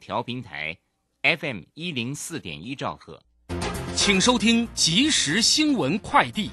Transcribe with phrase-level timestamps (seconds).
[0.00, 0.76] 调平台
[1.22, 3.20] ，FM 一零四点一兆赫，
[3.94, 6.50] 请收听即时新闻快递。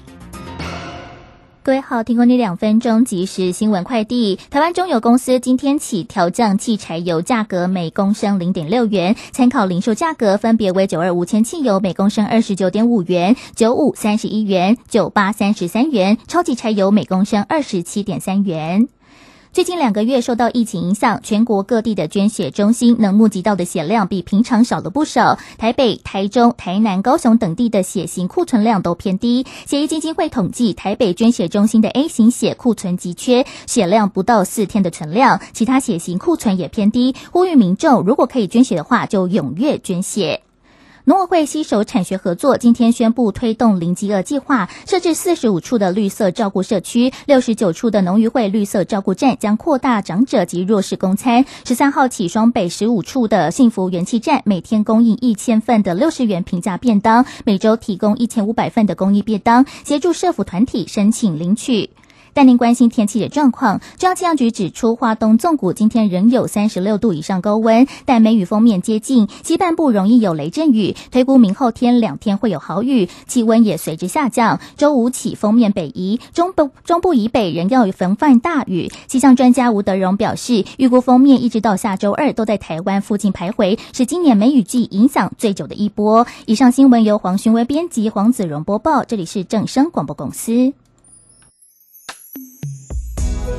[1.62, 4.38] 各位好，提供你两分钟即时新闻快递。
[4.50, 18.88] 台湾中油公司今天起调降汽柴油价格每公升零点六元，参考零售价格分别为九二五千汽油每公升二十九点五元、九五三十一元、九八三十三元，超级柴油每公升二十七点三元。
[19.54, 25.38] 最近两个月受到疫情影响，全国各地的捐血中心能募集到的血量比平常少了不少。
[25.58, 29.46] 台北、台中、台南、高雄等地的血型库存量都偏低。
[29.64, 37.14] 血液基金会统计，台北捐血中心的 A 型血库存急缺，血量不到四天的存量，其他血型库存也偏低。
[37.30, 40.40] 呼吁民众如果可以捐血的话，就踊跃捐血。
[41.06, 51.44] 农委会携手产学合作，今天宣布推动零饥饿计划，设置四十五处的绿色照顾社区，六十九处的农渔会绿色照顾站将扩大长者及弱势公餐。
[51.66, 61.90] 十三号起，双北十五处的幸福元气站每天供应一千份的六十元平价便当，每周提供一千五百份的公益便当，协助社福团体申请领取。
[62.34, 63.80] 带您关心天气的状况。
[63.96, 70.94] 中央气象局指出，华东纵谷今天仍有三十六度以上高温，但梅雨锋面接近，西半部容易有雷阵雨。
[71.12, 74.60] 推估明后天两天会有豪雨，气温也随之下降。
[74.76, 78.90] 周五起锋面北移，中部中部以北仍要逢范大雨。
[79.06, 86.26] 气象专家吴德荣表示，预估锋面一直到下周二都在台湾附近徘徊，是今年梅雨季影响最久的一波。
[86.46, 90.72] 以上新闻由黄勋威编辑，黄子荣播报，这里是正声广播公司。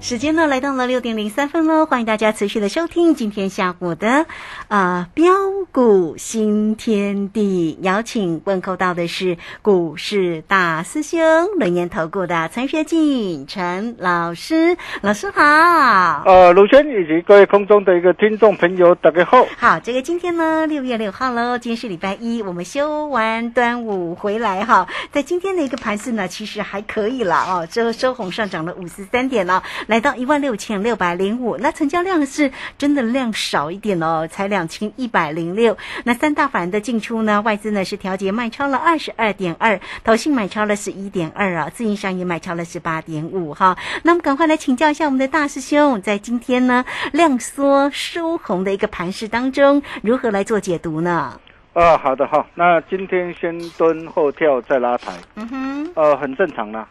[0.00, 4.24] 时间呢来到了六点零三分喽，欢迎大家持续的收听今天下午的
[4.68, 5.30] 啊标
[5.72, 11.20] 股新天地，邀请问候到的是股市大师兄
[11.58, 16.22] 轮研投顾的陈学进陈老师，老师好。
[16.24, 19.46] 呃，卢轩以及各位空中的一个听众朋友，大家好。
[19.58, 35.76] 好，这个今天呢六月六号喽，今天是礼拜一，我们休完端午回来哈，在今天的一个盘势呢，其实还可以了哦，这收红上涨了五十三点呢，来到一万六千六百零五，那成交量是真的量少一点哦，才两千一百零六。
[36.04, 43.76] 那三大法人的进出呢，外资呢是调节卖超了二十二点二，投信买超了十一点二啊，自营商也买超了十八点五哈。
[44.04, 51.36] 那么赶快来请教一下我们的大师兄，在今天呢量缩收红的一个盘势当中，如何来做解读呢？
[51.72, 56.86] 啊，好的哈，那今天先蹲后跳再拉抬，嗯哼，呃，很正常啦。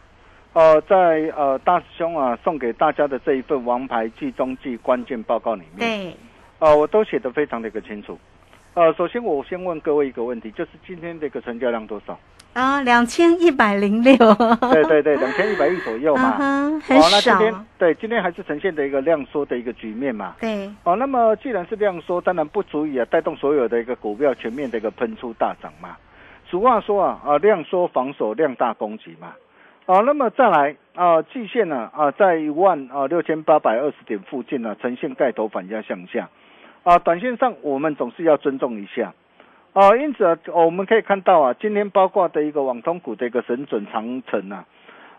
[0.54, 6.16] 呃，在呃大师兄啊送给大家的这一份王牌季中季关键报告里面，对，
[6.58, 8.18] 呃，我都写的非常的一个清楚。
[8.74, 12.18] 呃，首先我先问各位一个问题，就是今天的一个成交量多少？
[12.54, 16.32] 啊，两千一百零六，对对对，两千一百亿左右嘛。
[16.82, 20.36] 好，那今少，天对今天还是呈现的一个量缩的一个局面嘛。
[20.42, 25.96] 对，哦，那么既然是量缩，当然不足以啊带动所有的一个股票全面的一个喷出大涨嘛。
[26.50, 29.34] 俗话说啊啊量缩防守，量大攻击嘛。
[29.90, 36.30] 啊，那么再来啊，季线呢啊，在一万啊六千八百二十点附近呢，呈现盖头反压向下。
[36.84, 39.16] 啊，短线上我们总是要尊重一下。
[39.74, 44.64] 啊，因此啊，我们可以看到啊，今天包括的一个网通股的一个神准长城啊，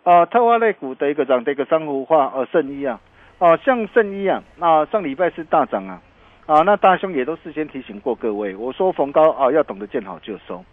[0.05, 3.01] 啊，特化类股的一个涨的一个珊瑚化呃圣衣啊，
[3.41, 6.01] 啊，像圣衣啊，啊，上礼拜是大涨啊，
[6.47, 10.65] 啊，那大兄也都事先提醒过各位，我说逢高啊要懂得见好就收。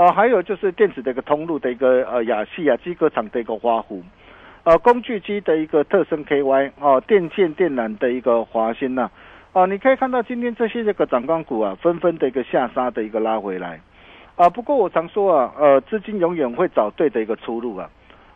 [0.00, 4.02] 啊，还有就是电子的一个通路的一个呃亚细亚机壳厂的一个花湖，
[4.64, 9.10] 呃工具机的一个特升 KY 哦，电线电缆的一个华新呐，
[9.52, 13.78] 啊你可以看到今天这些这个涨光股啊，纷纷的一个下杀的一个拉回来，
[14.36, 17.90] 啊不过我常说啊，呃资金永远会找对的一个出路啊，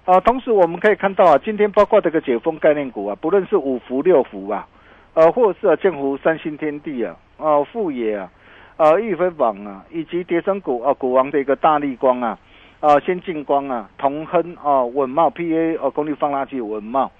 [0.04, 4.68] 啊同时我们可以看到啊，今天包括这个解封概念股啊，不论是五福六福啊，
[5.14, 8.30] 呃或者是啊建湖三星天地啊，啊富野啊。
[8.76, 12.38] 呃，易飞网啊，以及叠升股啊，股王的一个大力光啊，
[12.80, 17.10] 啊，先进光啊，同亨啊，稳茂 PA 哦，功率放大器稳茂。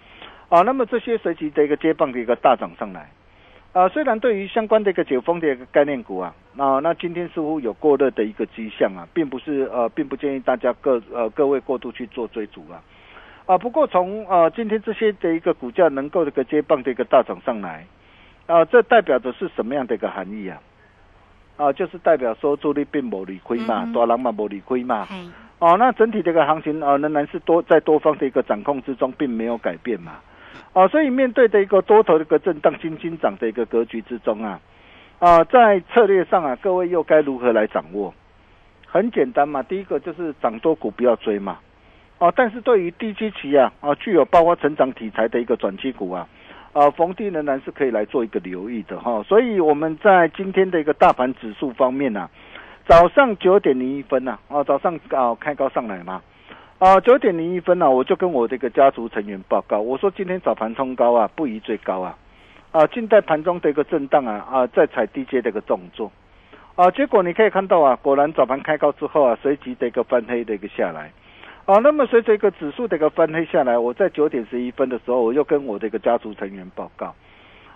[0.48, 3.08] 啊，那么这些随即的一个接棒的一个大涨上来。
[3.72, 12.82] 啊，虽然对于相关的一个解封的一个概念股啊，啊，那今天似乎有过热的一个迹象啊，并不是呃，并不建议大家各呃各位过度去做追逐啊，
[13.46, 17.84] 啊，不过从呃今天这些的一个股价能够这个接棒的一个大涨上来
[18.46, 20.60] 啊，这代表的是什么样的一个含义啊？
[21.56, 25.06] 啊，就是代表说主力并没理亏嘛，多人嘛没理亏嘛。
[25.60, 30.14] 哦，那整体这个行情啊，仍然是多在多方的一个掌控之中，并没有改变嘛。
[30.72, 34.60] 哦，所以面对的一个多头的一个震荡、轻轻涨的一个格局之中啊，
[35.20, 38.12] 啊，在策略上啊，各位又该如何来掌握？
[38.86, 41.58] 很简单嘛，第一个就是涨多股不要追嘛。
[42.18, 46.28] 哦，但是对于低基期啊，啊，具有包括成长题材的一个转机股啊。
[46.74, 52.28] 啊，逢低仍然是可以来做一个留意的哈，所以我们在今天的一个大盘指数方面呢，
[52.84, 56.20] 早上九点零一分呐，啊，早上啊开高上来嘛，
[56.80, 62.18] 啊，九点零一分呢，我就跟我这个家族成员报告，我说今天早盘冲高啊，不宜追高啊，
[62.72, 66.10] 啊，近代盘中的一个震荡啊，啊，再踩低阶的一个动作，
[66.74, 71.12] 啊，结果你可以看到啊，果然早盘开高之后啊，随即的一个翻黑的一个下来。
[71.66, 77.14] 啊，那么随着一个指数的一个翻黑下来，我在九点十一分的时候，我又跟我的一个家族成员报告，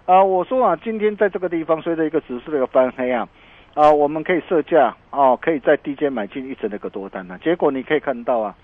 [0.05, 3.26] 啊，我说啊，今天在这个地方随着一个指数的一个翻黑啊，
[3.73, 7.38] 啊，我们可以设价哦，可以在低阶买进一层的一个多单呢。
[7.43, 8.55] 结果你可以看到啊，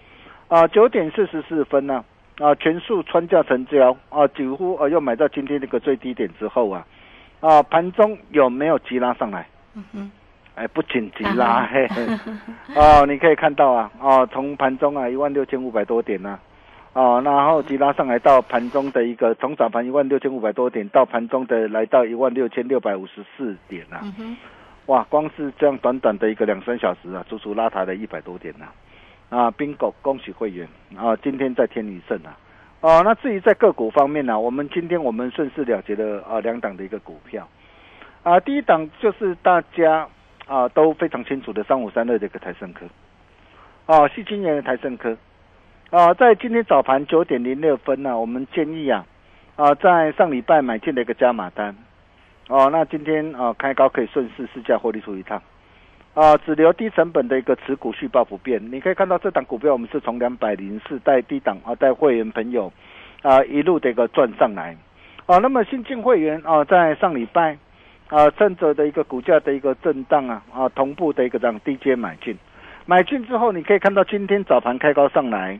[0.48, 2.04] 啊，九点四十四分呢，
[2.38, 6.86] 啊，全数穿价成交啊，几乎啊又买到今天那个最低点之后啊，
[7.40, 9.48] 啊，盘中有没有急拉上来？
[9.74, 10.10] 嗯哼。
[10.56, 11.88] 哎，不紧急啦嘿，
[12.76, 16.38] 哦，你可以看到啊，哦，从盘中啊一万六千五百多点呢，
[16.92, 23.98] 哦，然后急拉上来到盘中的一个从早盘一万六千五百多点到盘中的来到一万六千六百五十四点呐，
[24.86, 28.66] 哇，光是这样短短的一个两三小时啊，足足拉抬了一百多点呐，
[29.36, 32.38] 啊，bingo，恭喜会员啊，今天在天宇胜啊，
[32.80, 37.48] 哦，那至于在个股方面呢，我们今天我们顺势了结了啊两档的一个股票，
[38.22, 40.06] 啊，第一档就是大家。
[40.46, 42.84] 啊，都非常清楚的三五三二这个台盛科，
[43.86, 45.16] 啊，是今年的台盛科，
[45.90, 49.06] 啊，在今天早盘九点零六分呢，我们建议啊，
[49.56, 51.74] 啊，在上礼拜买进的一个加码单，
[52.48, 55.40] 哦，那今天啊开高可以顺势试价获利出一趟，
[56.12, 58.60] 啊，只留低成本的一个持股续报不变。
[58.70, 62.70] 你可以看到这档股票，我们是从两百零四带低档啊带会员朋友
[63.22, 64.76] 啊一路的一个赚上来，
[65.24, 67.56] 啊，那么新进会员啊在上礼拜。
[68.08, 72.36] 啊，趁着的一个股价的一个震荡啊，啊，同步的一个这样低阶买进，
[72.86, 75.58] 买进之后，你可以看到今天早盘开高上来，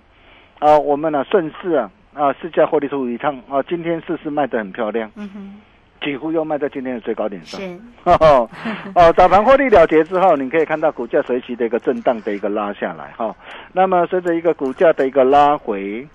[0.59, 5.61] 啊，我们呢顺势啊，啊，市价获利出一趟啊，今天试试卖的很漂亮，嗯哼，
[6.03, 8.49] 几乎又卖在今天的最高点上，是，哦，
[9.17, 13.35] 早盘获利了结之后，你可以看到股价随即的一个震荡的一个拉下来，哈，
[13.73, 16.07] 那么随着一个股价的一个拉回，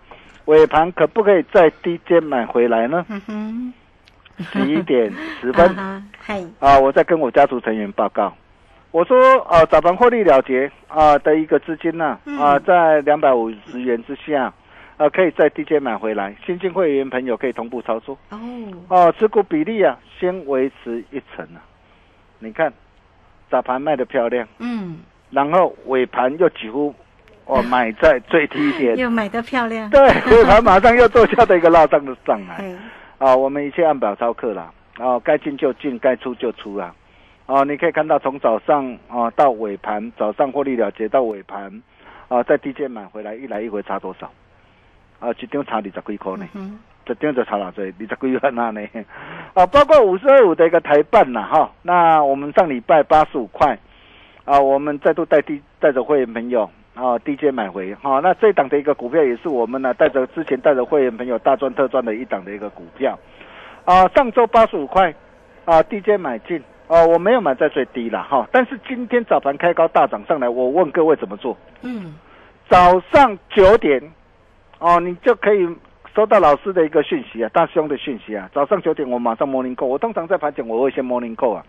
[0.46, 3.04] 尾盘可不可以再低阶买回来呢？
[3.10, 3.74] 嗯哼。
[4.52, 5.76] 十一点十分，
[6.60, 8.34] 啊，我在跟我家族成员报告，
[8.92, 9.18] 我说，
[9.50, 14.52] 呃，早盘获利了结啊的一个资金呢，啊，在两百五十元之下，
[14.98, 18.18] 呃，可以在低阶买回来，新进会员朋友可以同步操作。
[18.30, 18.40] 哦，
[18.88, 21.62] 哦，持股比例啊，先维持一成啊，
[22.40, 22.72] 你看，
[23.50, 24.98] 早盘卖的漂亮，嗯，
[25.32, 26.94] 然后尾盘又几乎，
[27.46, 32.64] 哦， 买在最低点，又买的漂亮，对，尾盘马上又做下的一个拉上的上来。
[33.20, 36.96] 啊，我们一切按表操课了，啊，该进就进，该出就出啦，
[37.46, 41.82] 啊，你可以看到从早上啊到尾盘，早上获利了结到尾盘，
[42.30, 44.32] 啊，在低阶买回来，一来一回差多少？
[45.20, 47.84] 啊，一张差二十几块呢，嗯一张就差哪多？
[47.84, 48.88] 二十几万那呢？
[49.54, 53.78] 啊，包括五十二五的一个台办呐，哈，那我们上礼拜八十五块，
[54.46, 63.18] 啊，我们再度带低带着会员朋友，啊低阶买回哈、那这档的一个股票也是我们呢带着之前带着会员朋友大赚特赚的一档的一个股票
[63.86, 65.14] 啊，上周八十五块
[65.66, 71.56] 啊低阶买进啊，我没有买在最低了哈，但是今天早盘开高大涨上来，我问各位怎么做？
[71.82, 72.16] 嗯，
[72.70, 74.02] 早上九点
[74.80, 75.68] 哦，你就可以
[76.16, 78.50] 收到老师的一个讯息啊，大兄的讯息啊。
[78.54, 81.64] 早上九点我马上 morning call，我通常在盘前我会先 morning call 啊，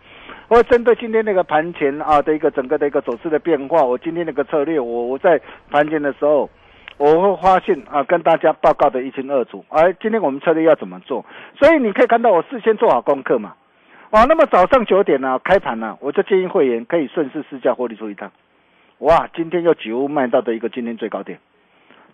[0.49, 6.49] 我针对今天那个盘前啊的一个整个的一个走势的变化，我今天那个策略，我我在盘前的时候。
[7.03, 9.65] 我会发现啊，跟大家报告的一清二楚。
[9.71, 11.25] 而今天我们策略要怎么做？
[11.59, 13.55] 所以你可以看到我事先做好功课嘛。
[14.11, 18.31] 哦，那么早上九点呢、开盘呢、我就建议会员可以顺势试驾获利出一趟。
[18.99, 21.39] 哇，今天又几乎卖到的一个今天最高点，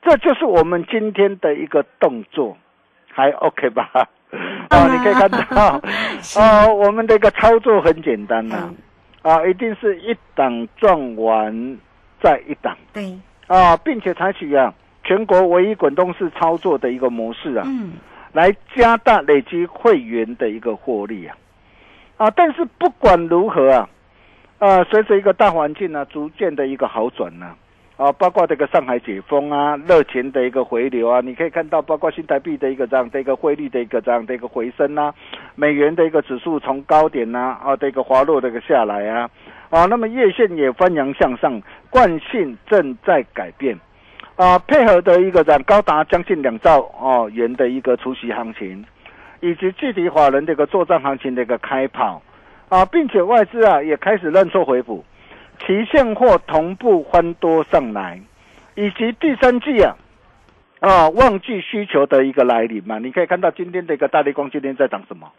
[0.07, 2.57] 这就是我们今天的一个动作，
[3.13, 3.91] 还 OK 吧？
[4.69, 5.81] 啊， 你可以看到，
[6.41, 8.73] 啊，我们的一个操作很简单呐、
[9.23, 11.77] 啊，一定是一档赚完
[12.23, 12.77] 再一档。
[12.93, 14.73] 对，啊，并且采取啊
[15.03, 17.95] 全国唯一滚动式操作的一个模式啊，嗯，
[18.33, 21.37] 来加大累积会员的一个获利啊，
[22.17, 23.89] 啊，但是不管如何啊，
[24.61, 27.57] 呃，随着一个大环境呢、逐渐的一个好转呢、啊，
[27.97, 35.15] 啊包括这个上海解封啊，热钱的一个回流啊，你可以看到，包括新台币的一个这样的一个汇率的一个这样的一个回升啊，
[35.55, 39.31] 美元的一个指数从高点呐啊的一个滑落的一个下来啊，
[39.71, 43.79] 啊，那么月线也翻扬向上，惯性正在改变。
[44.37, 48.85] 啊，配合的一个涨高达将近两兆哦元的一个除息行情，
[49.41, 52.21] 以及具体法人这个作战行情的一个开跑，
[52.69, 55.03] 啊，并且外资啊也开始认错回补，
[55.59, 58.21] 期现货同步翻多上来，
[58.75, 59.97] 以及第三季啊
[60.81, 65.33] 啊旺季需求的一个来临嘛，你可以看到今天的一个大力光今天在涨什么？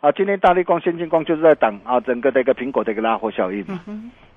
[0.00, 3.80] 啊，今天大力光、先进光就是在挡啊整个的一个苹果的一个拉货效应嘛。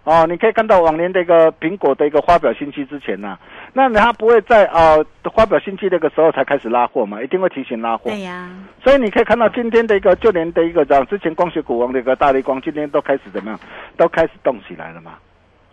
[0.04, 3.38] 哦，你可以看到往年的一个苹果的一个发表信息之前呢、
[3.74, 4.98] 那它不会在啊、
[5.36, 8.10] 发表信息那个时候才开始拉货嘛，一定会提前拉货。
[8.10, 8.50] 对呀，
[8.84, 13.60] 所以你可以看到今天的一个，就连的一个涨之前光学股王的一个大力光，今天都开始怎么样？
[13.96, 15.14] 都开始动起来了嘛。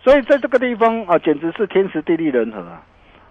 [0.03, 2.83] 所以在这个地方啊，简直是天时地利人和啊。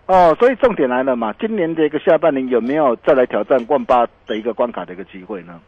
[0.07, 5.61] 哦，所以重点来了嘛，今年的一个下半年有没有再来挑战万八的一个关卡的一个机会呢？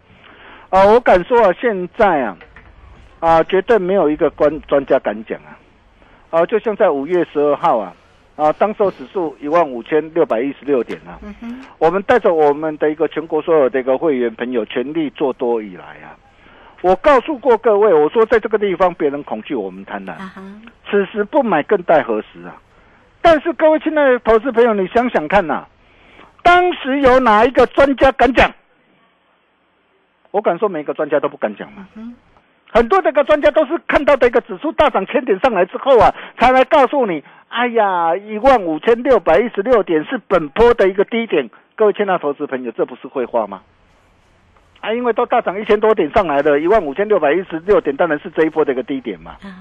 [0.71, 2.37] 啊，我敢说啊，现在啊，
[3.21, 5.57] 啊，绝对没有一个专专家敢讲啊。
[6.31, 7.95] 啊，就像在五月十二号啊，
[8.37, 16.17] 啊，当时候指数一万五千六百一十六点啊，嗯哼，我们带着我们的一个全国所有的一个会员朋友全力做多以来啊，
[16.83, 20.43] 我告诉过各位，我说在这个地方别人恐惧，我们贪婪，啊哈，
[20.89, 22.57] 此时不买更待何时啊？
[23.21, 25.67] 但是各位亲爱的投资朋友，你想想看呐、
[26.45, 28.51] 当时有哪一个专家敢讲？
[30.31, 31.89] 我敢说每个专家都不敢讲嘛。
[32.73, 41.51] 很多这个专家都是看到的一个指数大涨千点上来之后啊，才来告诉你，哎呀，一万五千六百一十六点是本波的一个低点。
[41.75, 43.63] 各位亲爱的投资朋友，这不是废话吗？
[44.81, 49.33] 啊，因为都大涨一千多点上来了，一万五千六百一十六点当然是这一波的一个低点嘛。
[49.43, 49.61] 啊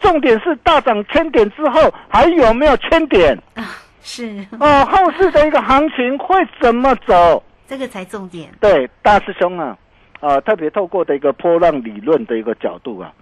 [0.00, 3.36] 重点是大涨千点之后还有没有千点？
[3.54, 3.64] 啊，
[4.00, 7.42] 是，哦，后市的一个行情会怎么走？
[7.66, 9.76] 这个才重点，对，大师兄啊，
[10.20, 13.12] 啊，特别透过的一个波浪理论的一个角度啊，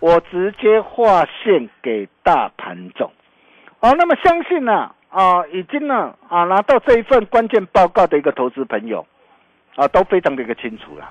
[0.00, 3.10] 我直接划线给大盘走。
[3.80, 9.06] 哦，那么相信呢、啊，已经呢啊拿到这一份关键报告的一个投资朋友
[9.76, 11.10] 啊，都非常的一个清楚了。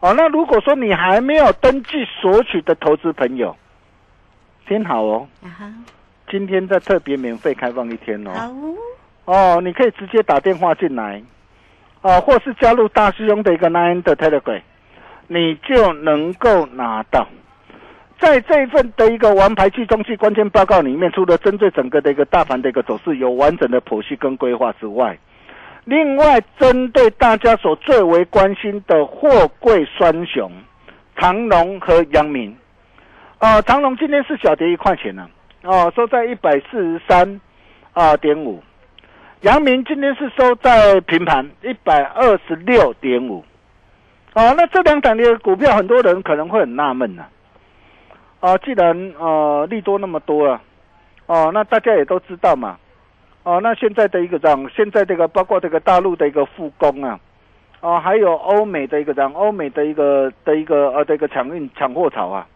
[0.00, 3.54] 哦，那如果说你还没有登记索取的投资朋友，
[4.66, 5.72] 听好哦，啊哈，
[6.30, 8.30] 今天在特别免费开放一天哦。
[9.26, 11.22] 好，哦，你可以直接打电话进来，
[12.00, 14.62] 哦，或是加入大师兄的一个 Nine 的 Telegram，
[15.32, 17.24] 你就能够拿到。
[18.18, 25.16] 在这一份的一个王牌季中期关键报告里面，除了针对整个的一个大盘的一个走势有完整的剖析跟规划之外，
[25.84, 30.50] 另外针对大家所最为关心的货柜双雄
[31.16, 32.56] 长隆和阳明，
[33.38, 35.28] 啊，长隆今天是小跌一块钱呢、
[35.62, 37.40] 哦，收在一百四十三
[37.92, 38.60] 啊点五。
[39.42, 43.42] 阳明今天是收在平盘一百二十六点五，
[44.34, 47.24] 哦，那这两档的股票，很多人可能会很纳闷呐，
[48.38, 50.62] 啊，既然呃利多那么多啊，
[51.26, 52.78] 哦，那大家也都知道嘛，
[53.42, 57.18] 哦，那现在的一个涨，现在这个包括这个大陆的一个复工啊，
[57.80, 62.46] 哦，还有欧美的一个涨，欧美的一个的一个呃的一个抢运抢货潮啊，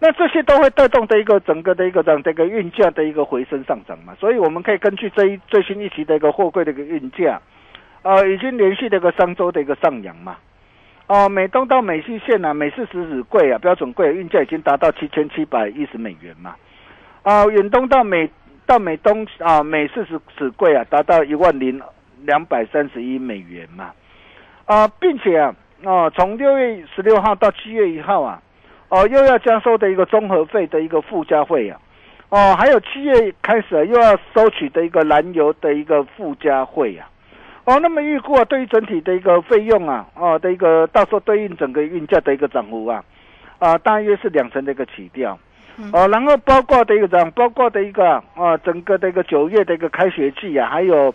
[0.00, 7.40] 那这些都会带动的一个整个的一个涨这个运价的一个回升上涨嘛，所以我们可以根据这一最新一期的一个货柜的一个运价，
[8.02, 10.36] 呃，已经连续的一个上周的一个上扬嘛，
[11.08, 16.54] 哦、美东到美西线啊，美式十指柜啊，标准柜运价已经达到七千七百一十美元嘛，
[17.22, 18.28] 啊、远东到美
[18.66, 21.80] 到美东啊每四十尺柜啊达到一万零
[22.24, 23.90] 两百三十一美元嘛，
[24.66, 28.42] 啊，并且啊，哦，从六月十六号到七月一号啊，
[28.90, 31.80] 哦，又要加收的一个综合费的一个附加费啊，
[32.28, 37.08] 哦，还有七月开始又要收取的一个燃油的一个附加费啊，
[37.68, 43.04] 哦，那么预估啊，对于整体的一个费用啊，哦的一个到时候对应整个运价的一个涨幅啊，
[43.58, 45.38] 啊，大约是两成的一个起调。
[45.92, 51.14] 哦，然后包括的一个涨，包括的一个啊，整个的一个九月的一个开学季啊，还有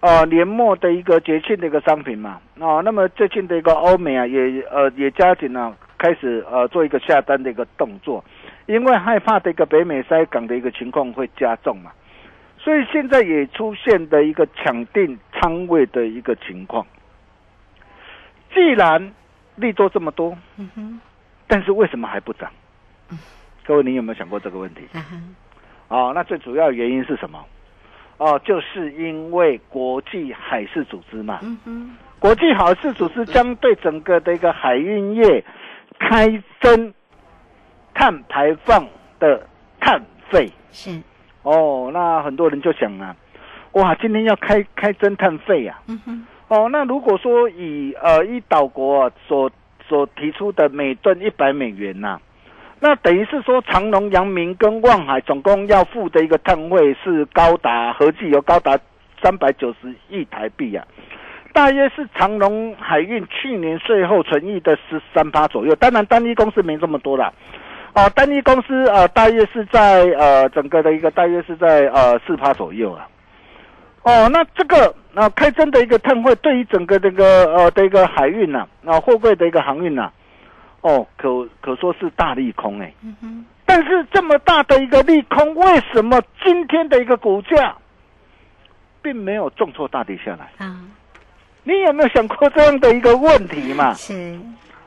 [0.00, 8.22] 呃年末的一个节庆的一个商品嘛，哦，那么最近的一个欧美啊，也呃也加紧了开始呃做一个下单的一个动作，
[8.66, 11.90] 因为害怕的一个北美塞港的一个情况会加重嘛，
[12.64, 16.86] 所以现在也出现的一个抢定仓位的一个情况。
[18.54, 19.12] 既然
[19.56, 21.00] 利多这么多，嗯哼，
[21.46, 22.50] 但是为什么还不涨？
[23.66, 24.80] 各位，你有没有想过这个问题？
[25.88, 27.44] 哦，那最主要原因是什么？
[28.16, 31.40] 哦，就是因为国际海事组织嘛。
[31.42, 31.96] 嗯嗯。
[32.18, 35.44] 国际海事组织将对整个的一个海运业
[35.98, 36.94] 开征
[37.92, 38.86] 碳排放
[39.18, 39.46] 的
[39.78, 40.50] 碳费。
[40.72, 40.98] 是。
[41.44, 43.14] 哦，那很多人就想啊，
[43.72, 45.80] 哇，今天要开开侦探费啊。
[45.86, 46.26] 嗯哼。
[46.48, 49.50] 哦，那如果说以呃一岛国啊所
[49.86, 52.18] 所提出的每吨一百美元呐。
[52.80, 58.78] 那等于是说，长隆、阳明跟望海总共要付的一个碳费是高达合计有高达
[59.22, 60.84] 三百九十亿台币啊，
[61.54, 65.74] 大约是长隆海运去年税后存益的十三趴左右。
[65.76, 67.32] 当然，单一公司没这么多啦，
[67.94, 73.08] 哦，单一公司呃，大约是在呃整个的一个大约是在呃四趴左右啊。
[74.02, 80.10] 哦，那这个啊开征的一个碳汇，对于整个这个呃的一个海运呐，啊货柜的一个航运呐。
[80.80, 82.92] 哦，可可说是大利空哎，
[83.64, 87.74] 但是这么大的一个利空，为什么今天的一个股价
[89.00, 90.76] 并没有重挫大跌下来啊？
[91.62, 93.94] 你有没有想过这样的一个问题嘛？
[93.94, 94.38] 是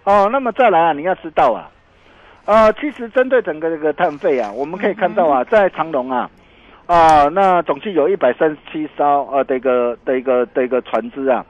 [0.04, 1.68] 哦，那么再来啊，你要知道啊，
[2.48, 6.30] 呃，其实针对整个这个碳费啊，我们可以看到啊，在长隆啊，
[6.86, 11.46] 啊，那总计有一百三十七艘呃的一个的一个的一个船只啊，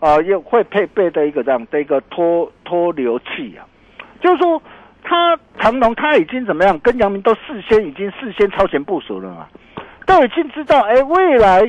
[0.00, 3.62] 啊，又会配备的一个这样的一个脱脱硫器啊。
[4.20, 4.60] 就是说，
[5.04, 6.76] 他长隆他已经怎么样？
[6.80, 9.46] 跟杨明都事先已经事先超前部署了嘛，
[10.04, 11.62] 都已经知道，哎，未来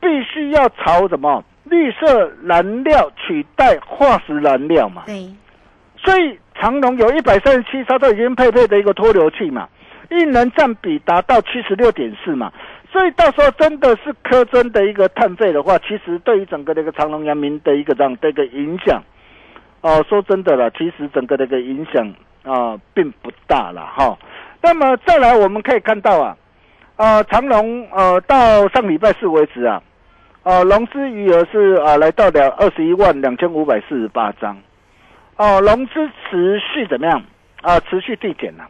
[0.00, 5.04] 必须要朝什么绿色燃料取代化石燃料嘛。
[5.06, 5.30] 对。
[6.06, 9.68] 所以长隆有一百三十七艘都已经配备的一个脱硫器嘛，
[10.08, 12.50] 运能占比达到七十六点四嘛。
[12.92, 19.02] 所以到时候真的是苛征的一个碳费的话，其实对于整个这个长隆、阳明的一个这样的一个影响。
[19.82, 22.08] 哦，说真的了，其实整个的一个影响
[22.44, 24.16] 啊，并不大了哈。
[24.62, 26.36] 那么再来，我们可以看到啊，
[26.96, 29.82] 啊，长隆呃，到上礼拜四为止啊，
[30.42, 34.56] 啊，融资余额是啊，来到了二十一万两千五百四十八张，
[35.36, 35.92] 哦，融资
[36.28, 37.22] 持续怎么样
[37.62, 37.78] 啊？
[37.80, 38.68] 持续递减了。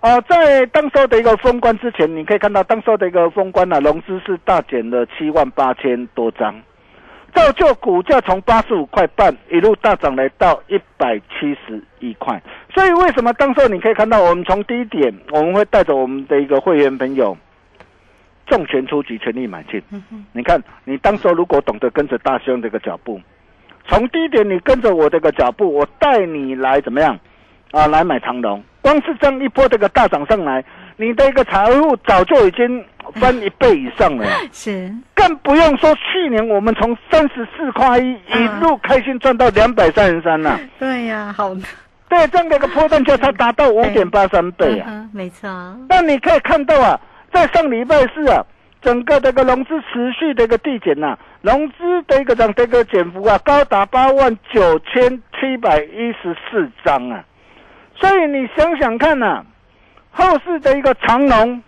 [0.00, 6.54] 啊，在当时的一个封关之前，你可以看到当时的一个封关呢，融资是大减了七万八千多张。
[7.32, 12.42] 造就股价从八十五块半一路大涨来到一百七十一块，
[12.74, 17.36] 所以为什么当时你可以看到我们从低点，我们会带着我们的一个会员朋友
[18.46, 19.80] 重拳出击，全力买进。
[20.32, 23.20] 你看，你当时如果懂得跟着大兄这个脚步，
[23.88, 27.18] 从低点你跟着我这个脚步，我带你来怎么样
[27.72, 27.86] 啊？
[27.86, 30.64] 来买长龙，光是这样一波这个大涨上来，
[30.96, 32.84] 你的一个财富早就已经。
[33.14, 40.60] 翻一倍以上了， 是，更不用说去年我们从三十四块一一路开心赚到两百三十三了。
[40.78, 41.52] 对呀，好，
[42.08, 45.48] 对，这样的一个波段价差达到五点八三倍啊，没错。
[45.88, 47.00] 那你可以看到啊，
[47.32, 48.44] 在上礼拜四啊，
[48.82, 57.24] 整个这个融资持续的一个递减呐，融资的一个这样的一个减幅啊，高达八万九千七百一十四张啊，
[57.96, 59.44] 所以你想想看呐，
[60.10, 61.62] 后市的一个长龙。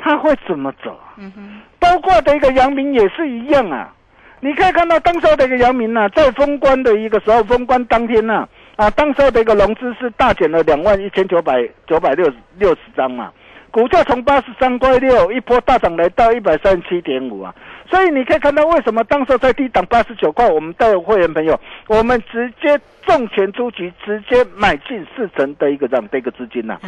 [0.00, 0.96] 它会怎么走？
[1.16, 3.92] 嗯哼，包括的一个阳明也是一样啊。
[4.38, 13.32] 你可以看到当时的一个阳明啊，在封关的一个时候，封关当天呢，啊，当时的一个融资是大减了两万一千九百九百六六十张嘛，
[13.70, 17.54] 股价从八十三块六一波大涨来到一百三十七点五啊。
[17.88, 26.78] 所以你可以看到为什么当时在低档八十九块，我们带会员朋友，我们直接重拳出击，直接买进四成的一个这样的一个资金呐。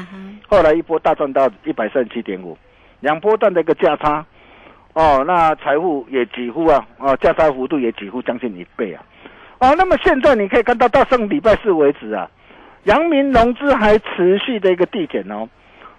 [0.47, 2.57] 后来一波大赚到一百三十七点五。
[3.01, 4.23] 两波段的一个价差，
[4.93, 9.03] 哦，那财富也几乎啊，哦，价差幅度也几乎将近一倍啊，
[9.59, 12.29] 哦，那么现在你可以看到到上礼拜四为止啊，
[12.85, 15.49] 阳明融资还持续的一个递减哦，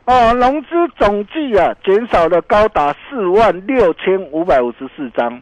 [0.06, 5.42] 哦，融资总计啊减少了高达四万六千五百五十四张，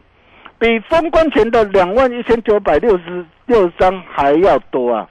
[0.58, 5.08] 比封关前的两万一千九百六十六张还要多啊！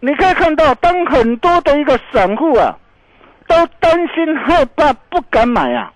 [0.00, 2.78] 你可以看到，当很多的一个散户啊，
[3.46, 5.92] 都担心害怕不敢买啊。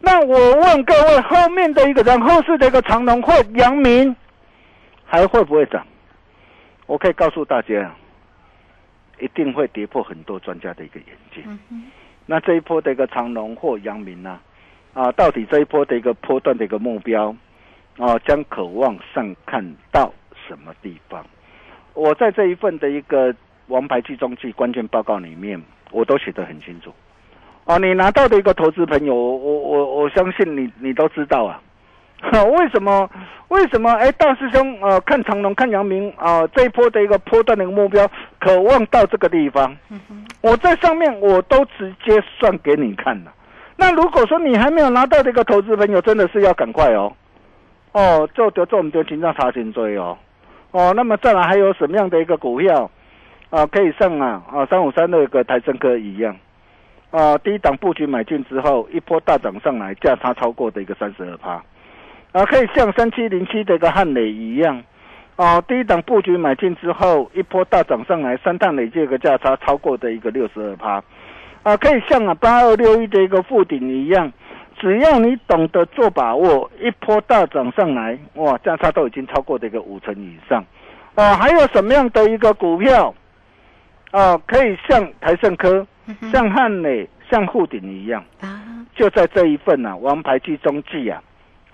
[0.00, 4.14] 那我问各位，后面的一个人，后市的一个长龙或阳明，
[5.04, 5.84] 还会不会涨？
[6.86, 7.90] 我可以告诉大家，
[9.20, 11.44] 一定会跌破很多专家的一个眼镜。
[12.26, 14.40] 那这一波的一个长龙或阳明呢？
[14.94, 17.34] 啊，到底这一波的一个波段的一个目标
[17.98, 20.12] 啊，将渴望上看到
[20.48, 21.24] 什么地方？
[21.94, 23.34] 我在这一份的一个
[23.68, 26.92] 王牌计中计关键报告里面，我都写得很清楚。
[27.64, 31.62] 哦，你拿到的一个投资朋友，我我我相信你，你都知道啊。
[32.56, 33.08] 为什么？
[33.48, 33.92] 为什么？
[33.92, 38.08] 哎，大师兄，呃，看长隆，看阳明，啊，这一波的一个波段的一个目标，
[38.40, 39.76] 渴望到这个地方。
[40.42, 43.32] 我在上面我都直接算给你看了。
[43.76, 47.12] 那如果说你还没有拿到这个投资朋友，真的是要赶快哦。
[47.92, 50.16] 哦，就就做我们就经常查询追哦。
[50.72, 52.90] 哦，那么再来还有什么样的一个股票
[53.50, 56.36] 啊，可以上啊啊三五三那个台升科一样。
[57.10, 61.62] 啊，第一档布局买进之后，一波大涨上来，价差超过的一个三十二趴，
[62.36, 64.82] 啊，可以像三七零七的一个汉磊一样，
[65.36, 71.02] 啊，第一档布局买进之后，一波大涨上来，三趟累计个价差超过的一个六十二趴，
[71.62, 74.30] 啊，可以像啊八二六一的一个附顶一样，
[74.78, 80.62] 只要你懂得做把握，一波大涨上来，哇，价差都已经超过的一个五成以上，
[81.14, 83.14] 啊，还有什么样的一个股票，
[84.10, 85.86] 啊，可以像台盛科。
[86.30, 88.62] 像汉磊、像沪顶一样啊，
[88.94, 91.20] 就在这一份啊王牌计中计啊，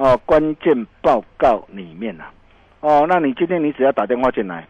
[0.02, 2.28] 哦，关键报告里面啊，
[2.80, 4.66] 哦，那你今天你只要打电话进来，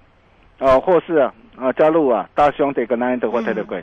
[0.58, 3.82] 哦，或是啊啊加入啊大兄的一个 nine 的或特的贵，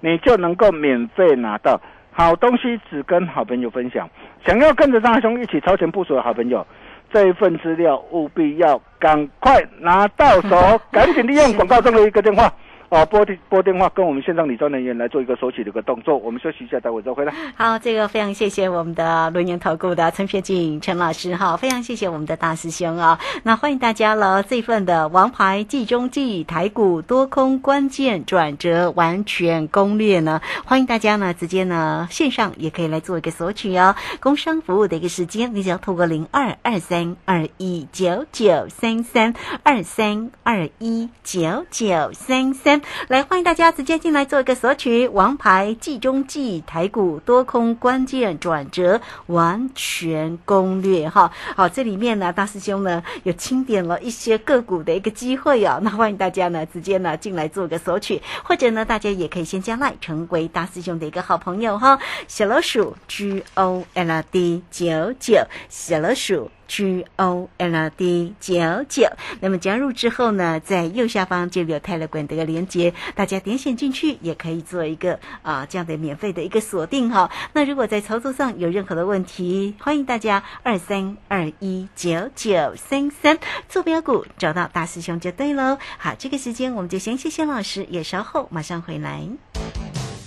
[0.00, 1.78] 你就能够免费拿到
[2.12, 4.08] 好东西，只跟好朋友分享。
[4.46, 6.66] 想要跟着大兄一起超前部署的好朋友，
[7.12, 12.50] 这一份资料务必要赶快拿到手， 赶紧利用广告中的一个电话。
[12.88, 16.16] 哦，拨电拨电话跟我们线上理专人员来做一个索取的一个动作。
[16.16, 17.34] 我们休息一下，待会再回来。
[17.56, 23.18] 好，这个非常谢谢我们的轮年投顾的陈学静陈老师哈，非常谢谢我们的大师兄啊。
[23.42, 33.96] 那欢迎大家了，这份的王牌计中计台股多空关键转折完全攻略呢，欢迎大家呢直接呢线上也可以来做一个索取哦。
[34.20, 42.75] 工商服务的一个时间，你只要透过零二二三二一九九三三二三二一九九三三。
[43.08, 51.30] 来，欢迎大家直接进来做一个索取，王牌计中计台股多空关键转折完全攻略哈。
[51.54, 55.78] 好，这里面呢，大师兄呢有清点了一些个股的一个机会哦。
[55.82, 61.98] 那欢迎大家呢直接呢进来做个索取，或者呢大家也可以先加赖成为大师兄的一个好朋友哈。
[62.28, 66.50] 小老鼠 G O L D 九九，小老鼠。
[66.68, 69.08] G O L D 九九，
[69.40, 77.30] 那么加入之后呢，在右下方就有泰勒管的一个连接，大家点选进去也可以做一个啊这样的免费的一个锁定哈。
[77.52, 85.78] 那如果在操作上有任何的问题，欢迎大家二三二一九九三三坐标股找到大师兄就对喽。
[85.98, 89.28] 好，这个时间我们就先谢谢老师，也稍后马上回来。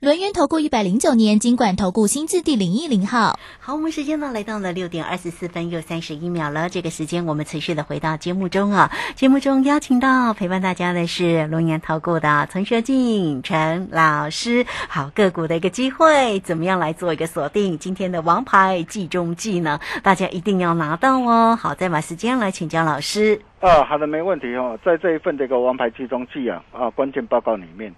[0.00, 3.38] 轮源投顾一百零九年金管投顾新字第零一零号。
[3.58, 6.70] 好，我们时间呢来到了六点二十四分又三十一秒了。
[6.70, 8.90] 这个时间我们持续的回到节目中啊。
[9.14, 14.64] 节目中邀请到陪伴大家的是龙岩投顾的陈学进陈老师。
[14.88, 17.76] 好，个股的一个机会，怎么样来做一个锁定？
[17.76, 19.80] 今天的王牌计中计呢？
[20.02, 21.58] 大家一定要拿到哦。
[21.60, 23.38] 好，再把时间来请教老师。
[23.60, 24.78] 啊，好的，没问题哦。
[24.82, 27.94] 在这一份这个王牌计中计啊啊关键报告里面。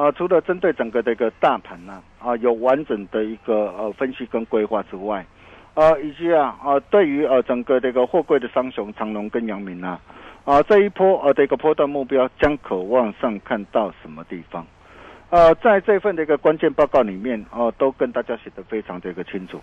[0.00, 5.26] 啊，除了针对整个的一个大盘呢，啊，有完整的一个呃分析跟规划之外，
[5.74, 10.00] 啊，以及啊啊，对于呃整个这个货柜的商雄长隆跟阳明啊，
[10.46, 14.66] 啊这一波呃这个波段目标将可望上看到什么地方？
[15.28, 19.60] 呃，在这份的一个关键报告里面，哦，都跟大家写的非常的一个清楚，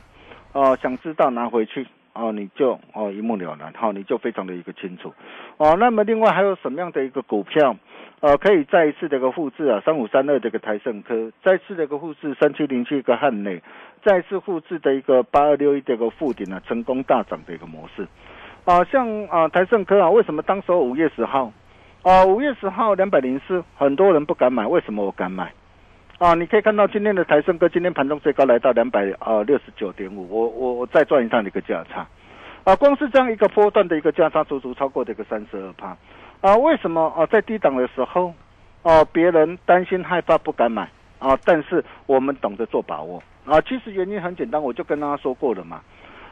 [0.53, 5.13] 哦，想知道拿回去，哦，你就哦一目了然，好，你就非常的一个清楚，
[5.57, 7.75] 哦，那么另外还有什么样的一个股票？
[8.19, 13.61] 呃，可以再一次的一个复制啊，三五三二这个台盛科，再次的一个复制三七零七个汉内，
[14.03, 18.07] 再次复制的一个八二六一的一个附顶啊，成功大涨的一个模式。
[18.65, 21.53] 啊，像啊台盛科啊，为什么当时候五月十号
[22.01, 25.53] 啊五月十号两百零四，很多人不敢买，为什么我敢买？
[26.17, 32.07] 啊，你可以看到今天的台升哥今天盘中最高来到两百啊六十九点五，我我我再赚一趟的一个价差。
[32.63, 35.95] 啊，光是这样一个波段的一个价差，足足超过这个三十二趴。
[36.41, 37.23] 啊，为什么啊？
[37.27, 38.33] 在低档的时候，
[38.81, 43.61] 啊，别人担心害怕不敢买啊，但是我们懂得做把握啊。
[43.61, 45.81] 其实原因很简单，我就跟大家说过了嘛。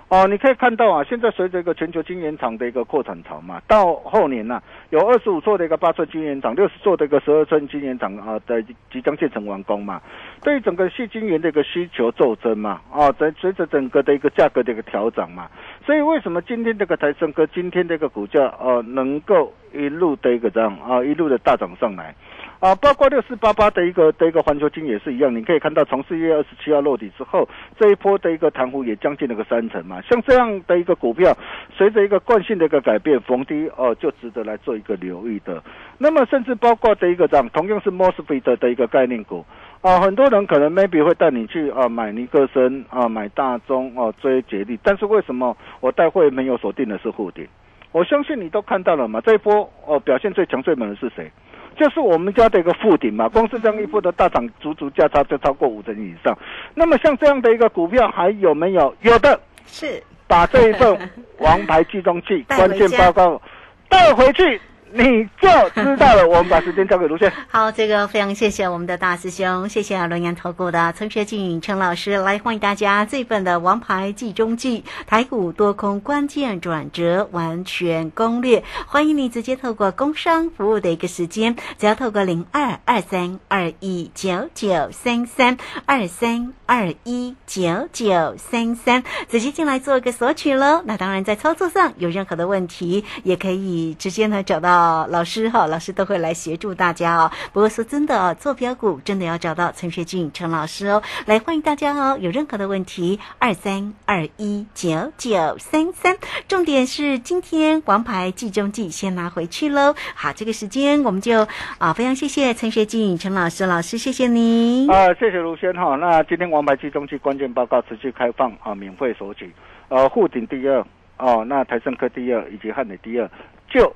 [0.08, 10.00] 哦，你可以看到啊，现在随着一个全球晶圆厂的一个扩产潮嘛，到后年呢，有二十五座的一个八寸晶圆厂，六十座的一个十二寸晶圆厂啊的即将建成完工嘛。
[10.44, 15.50] 对于整个细晶圆的一个需求骤增嘛，啊，在随着整个的一个价格的一个调整嘛，
[15.84, 22.14] 所以为什么今天这个台升哥今天这个股价呃能够一路的一个这样啊一路的大涨上来？
[22.60, 30.02] 啊，包括六四八八的一个的一个环球金也是一样，你可以看到从四月二十七号落底之后，这一波的一个弹幅也将近了个三成嘛。
[30.02, 31.36] 像这样的一个股票，
[31.76, 35.62] 随着一个惯性的一个改变，逢低哦就值得来做一个留意的。
[35.98, 39.46] 那么甚至包括的一个涨，同样是 Mosfet 的一个概念股
[39.82, 47.48] 啊，很多人可能 maybe 会带你去啊买尼克森啊买大中哦追捷力，但是为什么我带会没有锁定的是护顶？
[47.92, 51.32] 我相信你都看到了嘛，这一波哦表现最强最猛的是谁？
[51.76, 56.38] 就是我们家的一个附顶嘛，光是这样一波的大涨，足足价差就超过五成以上。
[56.74, 58.96] 那么像这样的一个股票还有没有？
[59.02, 60.98] 有的，是把这一份
[61.40, 63.42] 王牌计中器关键报告
[63.90, 64.60] 带回去。
[64.94, 66.26] 你就知道了。
[66.28, 67.32] 我们把时间交给卢轩。
[67.50, 90.84] 好，这个非常谢谢我们的大师兄，谢谢龙岩投顾的陈学静陈老师来欢迎大家这份的王牌计中计台股多空关键转折完全攻略，欢迎你直接透过工商服务的一个时间，只要透过零二二三二一九九三三二三二一九九三三直接进来做一个索取喽。
[90.86, 94.75] 那当然在操作上有任何的问题，也可以直接呢找到。
[94.76, 97.32] 哦，老师哈，老师都会来协助大家哦。
[97.54, 101.02] 不过说真的哦，做标股真的要找到陈学俊陈老师哦。
[101.26, 106.18] 来欢迎大家哦，有任何的问题，二三二一九九三三。
[106.48, 109.96] 重点是今天王牌计中计先拿回去喽。
[110.14, 115.96] 好，这个时间我们就啊，非常谢谢陈学俊陈老师，老师谢谢您啊，谢谢卢先哈。
[115.96, 119.54] 那今天王牌计中计关键报告持续开放啊，免费索取。
[119.88, 120.86] 呃，沪鼎第二
[121.18, 123.30] 哦，那台盛科第二以及汉美第二
[123.70, 123.96] 就。